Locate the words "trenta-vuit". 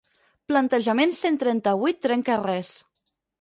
1.43-2.01